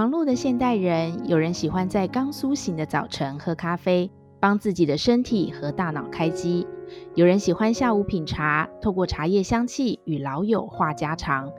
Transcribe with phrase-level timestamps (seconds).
[0.00, 6.66] 忙碌的现代人，有人喜欢在刚苏醒的早晨喝咖啡，帮自己的身体和大脑开机。
[7.14, 11.50] 有人喜欢下午品茶，透过茶叶香气与老友话家常；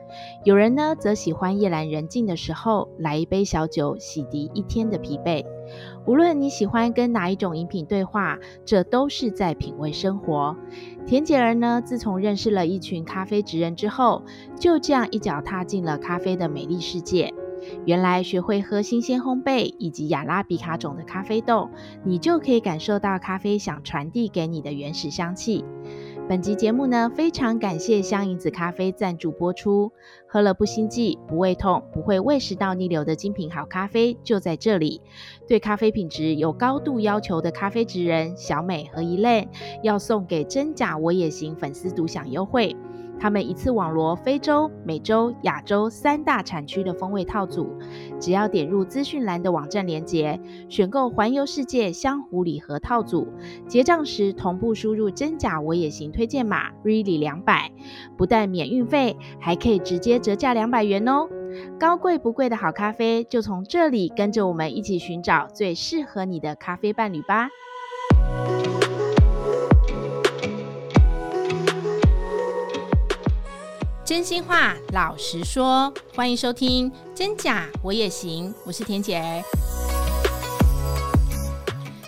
[0.42, 5.46] 有人呢，则喜欢夜阑人静的时候，来一杯小酒，洗涤一天的疲惫。
[6.04, 10.56] 无论你喜欢跟哪一种饮品对话，这都是在品味生活。
[11.06, 14.24] 田姐儿呢，自从认识了一群咖啡职人之后，
[14.58, 17.32] 就这样一脚踏进了咖啡的美丽世界。
[17.84, 21.68] 原来学会喝新鲜烘焙以及亚拉比卡种的咖啡豆，
[22.04, 25.64] 你就可以感受到咖啡想传递给你的原始香气。
[26.28, 29.92] 本集节目呢，非常感谢香银子咖啡赞助播出。
[30.26, 35.02] 喝了不心悸、不胃痛、不会胃食道逆流的精品好咖啡就在这里。
[35.48, 39.48] 对咖啡品质有高度要求的咖啡职人小美和 Elaine
[39.82, 42.76] 要送给真假我也行粉丝独享优惠。
[43.18, 47.78] 他们一次网罗非洲、美洲、亚洲三大产区的风味套组，
[48.18, 53.28] 只要点入资讯栏的网站链接，选购环游世界香壶礼盒套组，
[53.68, 57.70] 结账时同步输入真假我也行推荐码 Really 两百，
[58.16, 61.28] 不但免运费，还可以直接折价两百元哦！
[61.78, 67.50] 高贵不贵的好咖啡，就从这里跟着我们一起寻找最适合你的咖啡伴侣吧。
[74.12, 79.42] 真心话，老实说，欢迎收听《真假我也行》，我是田姐儿。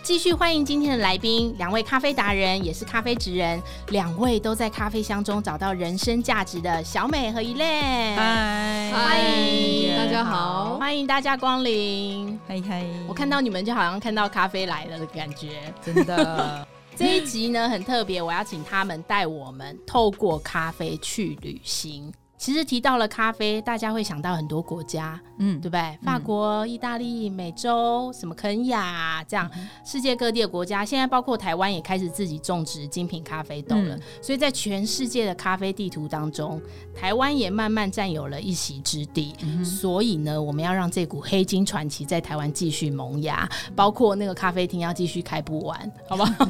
[0.02, 8.16] 继续欢迎今天的来宾，两位咖啡达人，也是咖啡职人，两位都在咖啡香中找到人生价值的小美和 Elaine。
[8.16, 12.38] 嗨，欢迎大家好，欢迎大家光临。
[12.46, 16.68] 嗨嗨，我看到你们就好像看到咖啡来了的感觉，真的。
[16.96, 22.12] 这一集呢，很特别，我要请他们带我们透过咖啡去旅行。
[22.44, 25.98] 其实提到了咖啡，大家会想到很多国家，嗯，对不对？
[26.04, 29.50] 法国、意大利、美洲，什么肯亚这样，
[29.82, 33.98] 世界各地的国家，现在包括台湾也开始自己种植精品咖啡豆了。
[34.20, 36.60] 所以在全世界的咖啡地图当中，
[36.94, 39.34] 台湾也慢慢占有了一席之地。
[39.64, 46.46] 所以呢，我们要让这股黑金传奇在台湾继续萌芽，包括那个咖啡厅要继续开不完，好不好？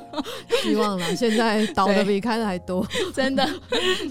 [0.62, 3.46] 希望了，现在倒的比开的还多， 真的。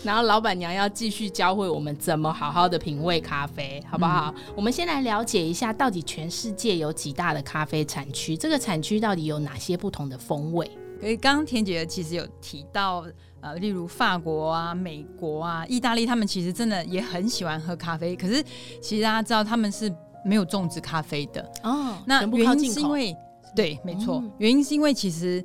[0.03, 1.22] 然后老板娘要继续。
[1.23, 4.33] 去教会我们怎么好好的品味咖啡，好不好？
[4.35, 8.35] 嗯、我们先来了解一下，到底全世界有几大的咖啡产区？
[8.35, 10.69] 这个产区到底有哪些不同的风味？
[10.99, 13.05] 所以刚刚田姐其实有提到，
[13.39, 18.15] 呃，例如法国啊、美国啊、意大利，他们其实真的也很喜欢喝咖啡。
[18.17, 18.43] 可是
[18.81, 19.89] 其实大家知道，他们是
[20.25, 21.95] 没有种植咖啡的哦。
[22.05, 23.15] 那原因是因为，
[23.55, 25.41] 对，没错，嗯、原因是因为其实。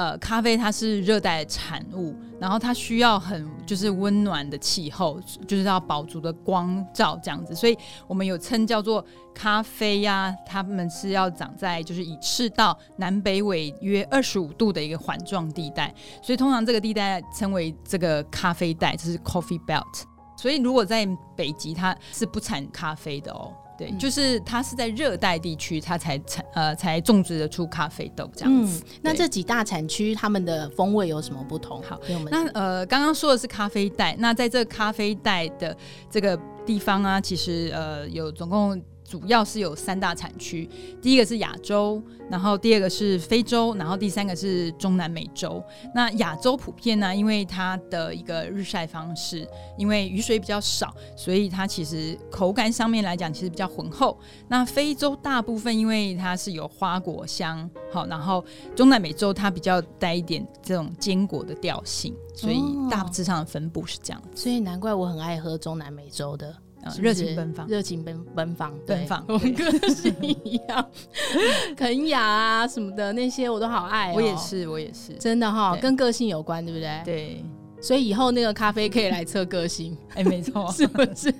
[0.00, 20.04] 呃，咖啡它是热带产物，然后它需要很就是温暖的气候，就是要饱足的光照这样子，所以我们有称叫做咖啡呀、啊，它们是要长在就是以赤道南北纬约二十五度的一个环状地带，所以通常这个地带称为这个咖啡带，这是 Coffee Belt。
[20.34, 21.06] 所以如果在
[21.36, 23.52] 北极，它是不产咖啡的哦。
[23.80, 28.84] 对，就是它是在热带地区，它才产呃才种植得出咖啡豆这样子。
[28.86, 31.82] 嗯、那这几大产区，它们的风味有什么不同？
[31.82, 31.98] 好，
[32.30, 35.74] 那呃刚刚说的是咖啡带，那在这咖啡带的
[36.10, 38.78] 这个地方啊，其实呃有总共。
[39.10, 40.70] 主要是有三大产区，
[41.02, 42.00] 第一个是亚洲，
[42.30, 45.60] 然后第二个是非洲，然后第三个是中南美洲。
[45.92, 49.44] 那亚洲普遍呢，因为它的一个日晒方式，
[49.76, 54.16] 因为雨水比较少，所以它其实口感上面来讲其实比较浑厚。
[54.46, 58.44] 那非洲大部分因为它是有花果香，好，然后
[58.76, 64.22] 中南美洲它比较带一点这种坚果的调性，所以大致上的分布是这样。
[64.36, 66.54] 所以难怪我很爱喝中南美洲的。
[67.00, 70.14] 热情奔放，热情奔奔放，奔放，我们个性
[70.44, 70.90] 一样。
[71.76, 77.02] 肯雅啊什么的那些我都好爱，我也是，我也是，真的哈，跟个性有关，对不对？
[77.04, 77.44] 对，
[77.80, 81.32] 所以以后那个咖啡可以来测个性， 哎，没错， 是不是？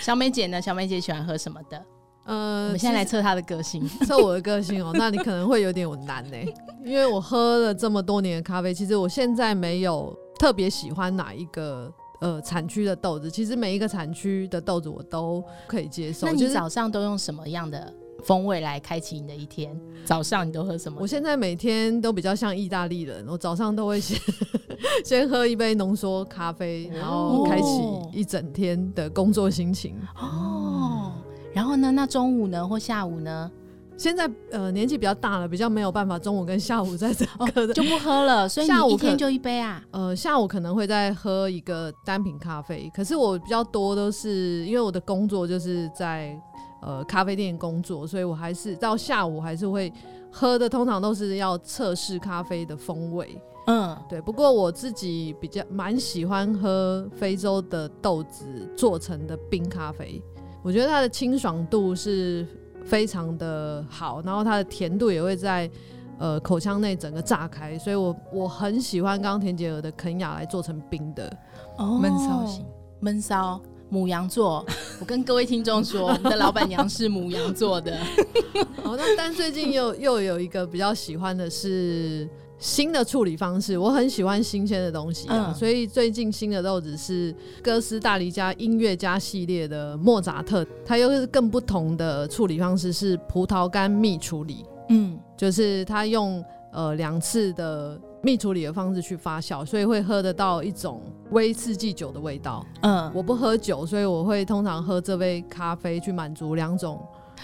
[0.00, 0.62] 小美姐呢？
[0.62, 1.84] 小美姐喜欢喝什么的？
[2.24, 4.92] 呃，我们现在来测她的个性，测我的个性哦。
[4.94, 6.36] 那你可能会有点难呢，
[6.84, 11.92] 因为我喝了这么多年的咖啡，其实我现在没有特别喜欢哪一个。
[12.24, 16.26] 呃，产区的豆子，其实每一个产区的豆子我都可以接受。
[16.26, 17.92] 那你早上都用什么样的
[18.22, 19.78] 风味来开启你的一天？
[20.06, 20.96] 早上你都喝什么？
[21.02, 24.18] 我现在每天都比较像意大利人，我早上都会先
[25.04, 29.94] 先喝一杯浓缩咖啡，然后开启一整天的工作心情。
[30.18, 31.12] 哦，
[31.52, 31.92] 然后呢？
[31.92, 32.66] 那中午呢？
[32.66, 33.50] 或下午呢？
[33.96, 39.82] 现在呃年纪比较大了，比较没有办法中午跟下午再这喝的、哦、就不喝了，所以你一天就一杯啊。
[39.92, 46.36] 呃，下午可能会再喝一个单品咖啡，可是我比较多都是因为我的工作就是在
[46.82, 49.92] 呃咖啡店工作，所以我还是到下午还是会
[50.30, 53.40] 喝的，通常都是要测试咖啡的风味。
[53.66, 54.20] 嗯，对。
[54.20, 58.44] 不过我自己比较蛮喜欢喝非洲的豆子
[58.76, 60.20] 做成的冰咖啡，
[60.62, 62.46] 我觉得它的清爽度是
[62.84, 65.70] 非常的好，然后它的甜度也会在
[66.18, 71.36] 呃口腔内整个炸开，所以我我很喜欢刚刚田姐儿的肯雅来做成冰的
[71.78, 72.64] 哦，闷烧型
[73.00, 74.64] 闷烧母羊座。
[75.00, 77.98] 我跟各位听众说，我们的老板娘是母羊座的。
[78.84, 82.28] 哦，那但最近又又有一个比较喜欢的是。
[82.64, 87.32] 新的处理方式，我很喜欢新鲜的东西啊，嗯、所以最近新的豆子是
[87.62, 101.02] 哥斯大黎加音乐家系列的莫扎特，它又是更不同的处理方式，是葡萄干蜜处理，嗯，就是它用呃两次的蜜处理的方式去发酵，所以会喝得到一种
[101.32, 102.64] 微刺激酒的味道。
[102.80, 106.98] 嗯，我不喝酒，所以我会通常喝这杯咖啡去满足两种。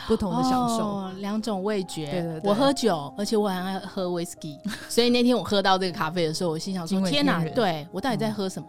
[0.07, 2.07] 不同的享受，两、哦、种味觉。
[2.11, 4.59] 对对对，我喝酒，而且我很爱喝 whisky，
[4.89, 7.45] 所以那天我喝到这个咖啡的时候，我心想说：天哪！
[7.55, 8.69] 对我到底在喝什么？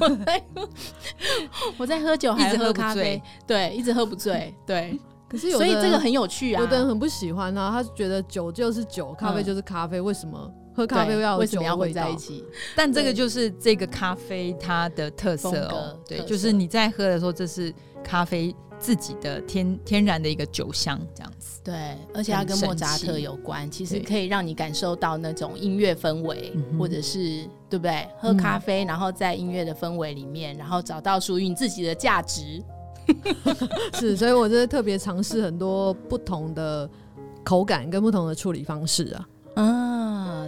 [0.56, 0.68] 嗯、
[1.76, 3.22] 我在喝酒还是喝咖啡？
[3.46, 4.54] 对，一直喝不醉。
[4.66, 6.60] 对，可是有所以这个很有趣啊。
[6.60, 11.36] 有的人很不喜欢啊，他觉得酒就是酒，咖啡就是咖啡，嗯、为什么喝咖啡要？
[11.36, 12.44] 为什么要混在一起？
[12.74, 15.96] 但这个就是这个咖啡它的特色哦。
[16.08, 17.72] 对，就是你在喝的时候，这是
[18.02, 18.54] 咖啡。
[18.84, 21.58] 自己的天天然的一个酒香，这样子。
[21.64, 28.06] 对，而且它跟莫扎特有关，其实可以让你感受到那种音乐氛围，或者是对不对？
[28.18, 32.62] 喝咖啡，嗯、然后在音乐的氛围里面，然后找到属于你自己的价值。
[33.98, 36.86] 是，所以我就是特别尝试很多不同的
[37.42, 39.28] 口感跟不同的处理方式啊。
[39.56, 39.93] 嗯，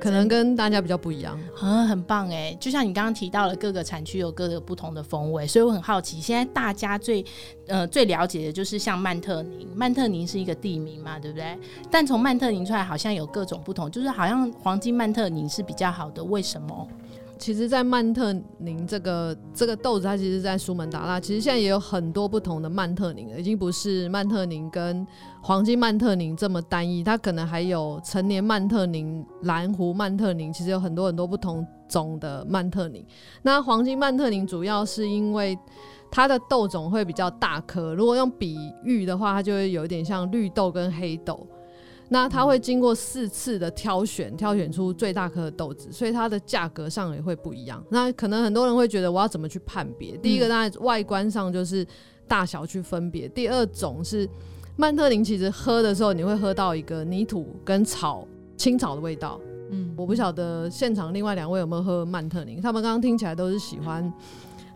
[0.07, 2.57] 可能跟大家比较不一样，嗯，很棒哎！
[2.61, 7.25] 就像你刚刚提到了，各个产区有各个不同的风味，所以我很好奇，现在大家最
[7.67, 11.59] 呃最了解的就是像曼特宁，曼特宁是一个地名嘛，对不对？
[11.91, 16.87] 但从曼特宁出来，好像有各种不同，就是好像黄金曼特宁是比较好的，为什么？
[17.39, 25.07] 其实，在曼特宁这个这个豆子，它其实，在苏门答腊，其实现在也有很多不同的曼特宁了，已经不是曼特宁跟
[25.43, 33.05] 黄金曼特宁这么单一，它可能还有成年曼特宁、蓝湖曼特宁，其实有很多很多不同种的曼特宁。
[33.43, 35.57] 那黄金曼特宁主要是因为
[36.11, 41.47] 它的豆种会比较大颗，如果用比喻的话，它就会有一点像绿豆跟黑豆。
[42.09, 47.83] 那它会经过四次的挑选，挑选出最大颗的豆子，所以它的价格上也会不一样。
[47.91, 50.17] 那可能很多人会觉得，我要怎么去判别？
[50.19, 51.87] 第一个，在外观上就是
[52.29, 54.29] 大小去分别；第二种是
[54.77, 58.27] 曼特宁，其实喝的时候你会喝到一个泥土跟草、
[58.57, 59.41] 青草的味道。
[59.71, 64.13] 嗯，我不晓得现场另外两位有没有喝曼特宁，他们刚刚听起来都是喜欢。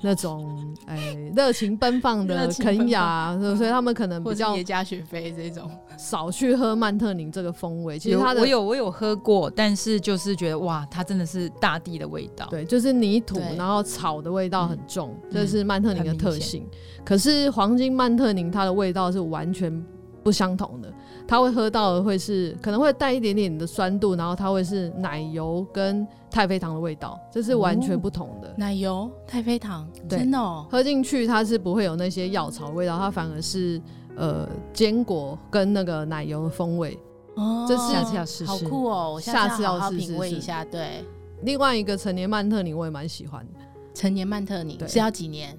[0.02, 7.98] 那种哎，热情奔放的 肯雅，所以他们可能比较耶加雪菲这种少去喝曼特宁这个风味。
[7.98, 12.46] 其实它的我有我有喝过，但是就是觉得哇，它真的是大地的味道。
[12.50, 16.66] 对，就是泥土，然后草的味道很重，这是曼特宁的特性。
[17.04, 19.84] 可是黄金曼特宁它的味道是完全
[20.22, 20.92] 不相同的。
[21.26, 28.48] 他会喝到的会是可能会带一点点的酸度，然后它会是奶油跟太妃糖的味道，这是完全不同的。
[28.48, 33.80] 哦、奶油、太妃糖，对真的、哦、喝进去它是不会有那些药草味道，它反而是
[34.16, 36.98] 呃坚果跟那个奶油的风味。
[37.36, 39.12] 哦，这是下次要试试，好酷哦！
[39.14, 40.64] 我下次要好好品味一下。
[40.64, 41.04] 对，
[41.42, 43.60] 另外一个成年曼特宁我也蛮喜欢的。
[43.94, 45.56] 陈年曼特宁对是要几年？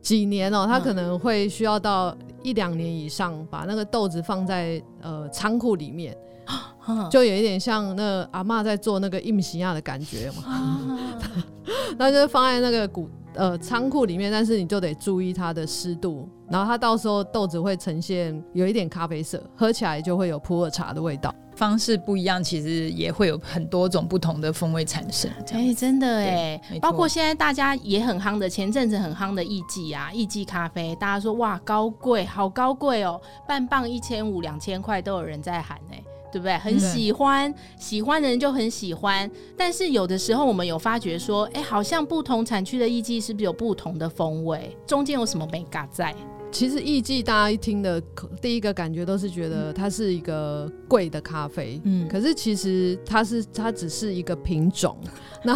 [0.00, 6.16] 几年哦，它可能会需要到一两年以上，把那个豆子放在呃仓库里面，
[7.10, 10.78] 就有一点像那阿嬷在做那个印西亚的感觉嘛，
[11.98, 21.34] 那就是放在那个古呃仓库里面，但是你就得注意它的湿度，然后它到时候豆子会呈现有一点咖啡色，喝起来就会有普洱茶的味道。
[21.56, 25.28] 方式不一样，其实也会有很多种不同的风味产生。
[25.50, 36.00] 哎、欸，真的哎，包括现在大家也很夯的，前阵子很夯的艺妓啊，艺妓咖啡，大家说哇高贵，好高贵哦，半磅一千五、两千块都有人在喊哎，
[36.32, 36.56] 对不对？
[36.58, 39.30] 很喜欢，嗯、喜欢的人就很喜欢。
[39.56, 44.76] 但是有的时候我们有发觉说，哎、欸，好像不同产区的艺妓是不是有不同的风味？
[44.86, 46.14] 中间有什么美嘎在？
[46.50, 48.00] 其实艺妓大家一听的
[48.40, 54.96] 第一个感觉都是觉得它是一个贵的咖啡，嗯，可是其实它是它只是一个品种，
[55.44, 55.54] 那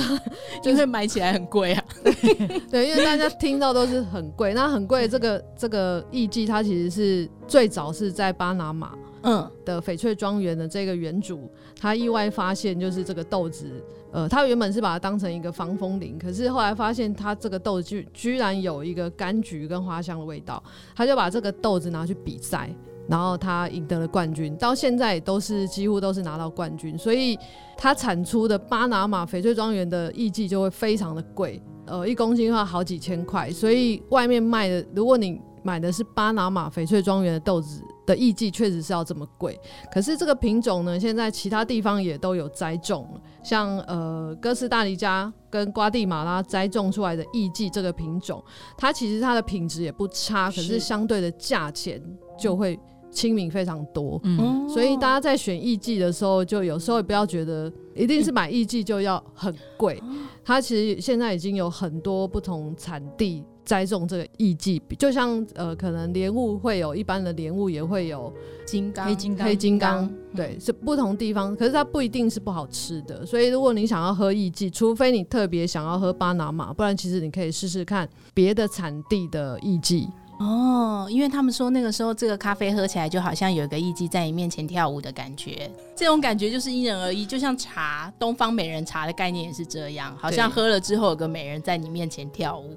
[0.63, 2.13] 就是买起来很贵啊，对，
[2.71, 8.93] 对，因为大家听到都是很贵，那很贵这个这个艺妓它其实是最早是在巴拿马。
[9.23, 11.51] 嗯，的翡翠庄园的这个园主，
[11.81, 13.67] 他意外发现就是这个豆子，
[14.11, 20.63] 呃，他原本是把它当成一个防风林，可是后来发现它这个豆子居居然有一个柑橘跟花香的味道，
[20.95, 22.69] 他就把这个豆子拿去比赛，
[23.09, 27.39] 然后他赢得了冠军，到现在都是几乎都是拿到冠军，所以
[27.77, 39.59] 他产出的巴拿马翡翠庄园的艺伎就会非常的贵，呃，一公斤的话好几千块，所以外面卖的，如果你买的是巴拿马翡翠庄园的豆子的艺伎，确实是要这么贵。
[39.93, 43.09] 可是这个品种呢，现在其他地方也都有栽种，
[43.43, 48.43] 像呃哥斯达黎加跟瓜地马拉栽种出来的艺伎这个品种，
[48.77, 52.03] 它其实它的品质也不差，可是相对的价钱
[52.39, 52.79] 就会。
[53.15, 60.03] 亲民非常多，嗯，所以大家在选艺伎的时候，就有时候也不要觉得一定是买艺伎就要很贵。
[60.43, 68.33] 它其实现在已经有很多不同产地栽种这个艺伎，就像呃，可能莲雾会有一般的莲雾，也会有
[68.67, 71.55] 金刚、黑金刚、黑金刚，对，是不同地方。
[71.57, 73.25] 可是它不一定是不好吃的。
[73.25, 80.09] 所以如果你想要喝艺伎，除非你特别想要喝巴拿马，不然其实你可以试试看别的产地的艺伎。
[80.43, 92.75] 哦，因为他们说那个时候这个咖啡喝起来就好像有一个艺伎在你面前跳舞的感觉，这种感觉就是因人而异，就像茶，东方美人茶的概念也是这样，好像喝了之后有个美人在你面前跳舞，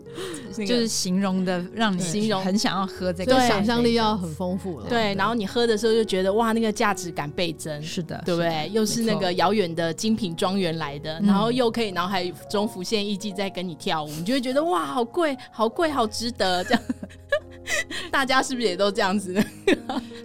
[0.56, 4.88] 就是形容的让你形容很想要喝这个，对，想象力要很丰富了。
[4.88, 8.70] 对，然后你喝的时候就觉得哇，那个价值感倍增，是的，对不对？
[8.72, 16.82] 又是那个遥远的精品庄园来的，然后又可以脑海中浮现艺伎在跟你跳舞，你就会觉得哇，好贵，好贵，好值得这样。
[18.12, 19.44] 大家是不是也都这样子呢？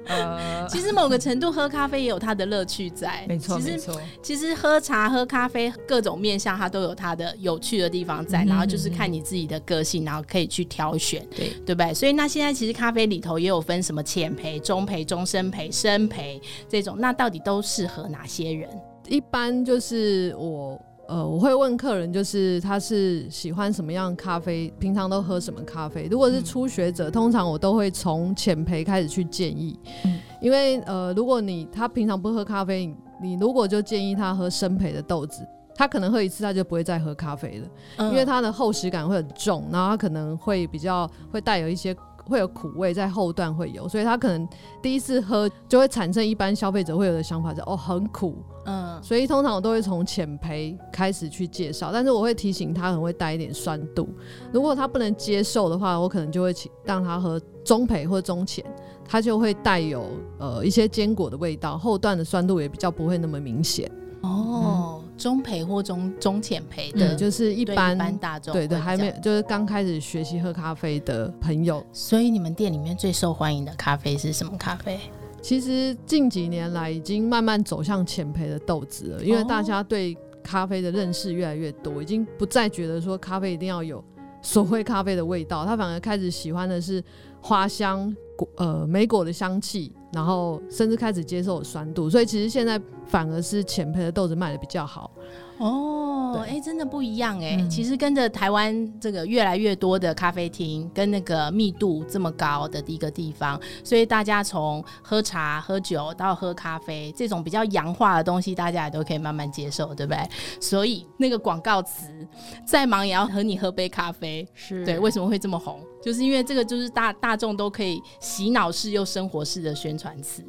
[0.07, 3.25] 呃， 其实某个程度喝咖啡也有它的乐趣在。
[3.29, 4.01] 没错，没错。
[4.23, 8.45] 其实喝茶、喝咖啡各种面向，它都有它的有趣的地方在。
[8.45, 11.95] 嗯、然后就是看你自己的个性，然后可以去挑选，对对不对？
[11.95, 18.69] 所以那现在其实咖啡里头也有分什么浅培、中培、中深培、深培这种，那到底都适合哪些人？
[19.09, 20.81] 一般就是我。
[21.11, 26.07] 呃，我会问客人，就是他是喜欢什么样的咖啡，平常都喝什么咖啡。
[26.09, 41.93] 如果是初学者，嗯、通常我都会从浅培开始去建议，嗯、因为呃，如果你他平常不喝咖啡，你如果就建议他喝深培的豆子，他可能喝一次他就不会再喝咖啡了，嗯、因为它的厚实感会很重，然后他可能会比较会带有一些。
[42.27, 44.49] 会有苦味在后段会有，所以他可能
[44.81, 48.37] 第一次喝就会产生一般消费者会有的想法，是哦很苦，
[48.67, 54.09] 嗯，所以通常我都会从浅培开始去介绍，但是我会提醒他可能会带一点酸度，
[54.53, 58.65] 如果他不能接受的话，我可能就会请让他喝中培或中浅，
[59.05, 60.05] 他就会带有
[60.39, 63.91] 呃一些坚果的味道，后段的酸度也比较不会那么明显。
[64.23, 65.00] 哦。
[65.21, 71.85] 嗯中培或中中浅培的，就是一般，一般大众，对对，还没有，就是刚开始学习喝咖啡的朋友。
[71.93, 74.99] 所以你们店里面最受欢迎的咖啡是什么咖啡？
[75.43, 84.03] 其实近几年来已经慢慢走向浅培的豆子了，因为大家对咖啡的认识越来越多，已经不再觉得说咖啡一定要有
[84.41, 87.03] 所谓咖啡的味道，他反而开始喜欢的是
[87.43, 88.15] 花香。
[88.37, 95.11] 果呃，莓果的香气，然后甚至开始接受酸度，所以其实现在反而是浅焙的豆子卖的比较好。
[95.59, 97.57] 哦，哎、欸，真的不一样哎、欸。
[97.57, 110.27] 嗯、其实跟着台湾这个越来越多的咖啡厅，跟那个密度这么高的一个地方，所以大家从喝茶、喝酒到喝咖啡这种比较洋化的东西，大家也都可以慢慢接受，对不对？
[110.59, 112.27] 所以那个广告词，
[112.67, 114.99] 再忙也要和你喝杯咖啡，是对。
[114.99, 115.79] 为什么会这么红？
[116.03, 120.43] 就是因为这个就是大大众都可以洗脑式又生活式的宣传词。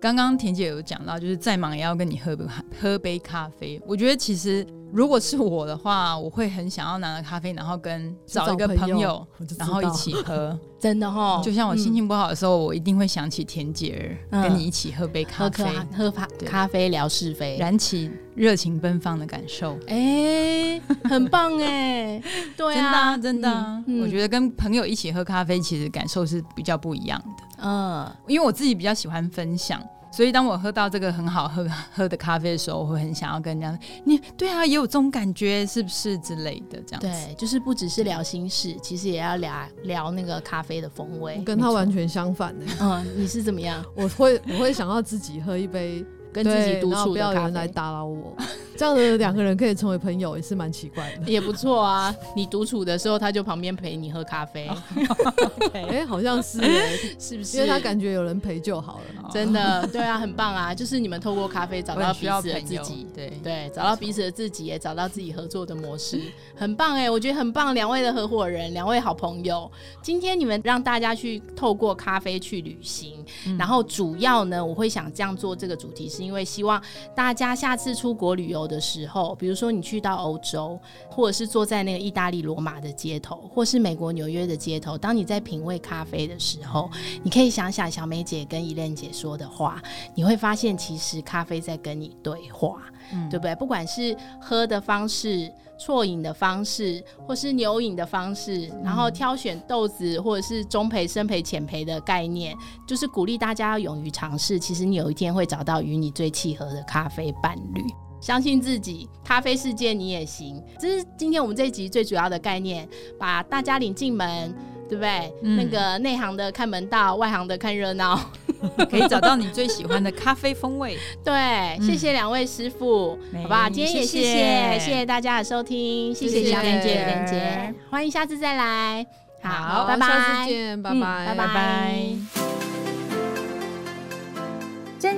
[0.00, 2.44] 刚刚田姐有讲到，就是再忙也要跟你喝杯
[2.80, 3.80] 喝杯咖啡。
[3.86, 4.66] 我觉得其实。
[4.94, 9.26] 如果是我的话，我会很想要拿着咖啡，然后跟找一个朋友，
[9.58, 10.54] 然后一起喝。
[10.78, 15.64] 真的哈，就像我心情不好的时候，我一定会想起田姐儿，跟你一起喝杯咖啡，
[15.96, 19.78] 喝咖咖啡聊是非，燃起热情奔放的感受。
[19.86, 22.22] 哎，很棒哎，
[22.54, 27.64] 对啊， 真的，我觉得跟朋友一起喝咖啡，其实感受是比较不一样的。
[27.64, 29.82] 嗯，因为我自己比较喜欢分享。
[30.12, 37.08] 所以当我喝到这个很好喝喝的咖啡的时候，我会很想要跟人家，你对啊，也有这种感觉，是不是之类的这样子？
[37.08, 41.42] 对，就是不只是聊心事，其实也要聊聊那个咖啡的风味。
[41.44, 42.66] 跟 他完全相反的。
[42.80, 43.82] 嗯，你是怎么样？
[43.96, 46.04] 我会我会想要自己喝一杯。
[46.32, 48.34] 跟自己独处，不要有人来打扰我。
[48.74, 51.30] 这样的两个人可以成为朋友，也是蛮奇怪的。
[51.30, 54.68] 也不错啊，你独处的时候，他就旁边陪你喝咖啡。
[55.74, 56.58] 哎，好像是，
[57.20, 57.58] 是不是？
[57.58, 59.30] 因为他感觉有人陪就好了。
[59.30, 60.74] 真的，对啊，很棒啊！
[60.74, 66.18] 就是你们透过咖啡找到彼此的自己，对对，找到彼此的自己，也找到自己合作的模式，
[66.56, 67.10] 很棒哎！
[67.10, 69.70] 我觉得很棒，两位的合伙人，两位好朋友，
[70.00, 73.24] 今天你们让大家去透过咖啡去旅行，
[73.58, 76.21] 然后主要呢，我会想这样做这个主题是。
[76.22, 76.80] 是因为希望
[77.14, 80.78] 大家下次出国旅游的时候，比如说你去到欧洲，
[81.10, 86.88] 或者是坐在那个意大利罗马的街头，或是美国纽约的街头，当你在品味咖啡的时候，
[87.22, 89.82] 你可以想想小梅姐跟伊莲姐说的话，
[90.14, 93.54] 你会发现其实咖啡在跟你对话，嗯，对不对？
[93.56, 95.50] 不管是喝的方式。
[95.84, 104.58] 啜饮的方式，或是牛饮的方式，然后挑选豆子，或者是中培、深培、浅培的概念，就是鼓励大家要勇于尝试。
[104.58, 107.82] 其实你有一天会找到与你最契合的咖啡伴侣，
[108.20, 110.62] 相信自己，咖啡世界你也行。
[110.78, 114.54] 这是今天我们这一集最主要的概念，把大家领进门。
[114.92, 115.32] 对不对？
[115.42, 118.20] 嗯、那个内行的看门道，外行的看热闹，
[118.90, 120.98] 可以找到你最喜欢的咖啡风味。
[121.24, 123.70] 对，嗯、谢谢两位师傅，好不好？
[123.70, 129.06] 今天也谢谢谢谢，谢谢大家的收听，谢谢小莲姐、莲姐，欢迎下次再来。
[129.42, 131.46] 好，好拜拜，下次见，拜拜，嗯、拜拜。
[131.46, 131.92] 拜拜
[132.34, 132.41] 真